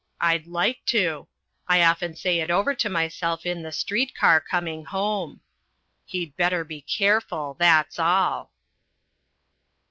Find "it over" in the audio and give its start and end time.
2.39-2.73